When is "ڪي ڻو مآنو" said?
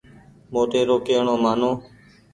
1.07-1.71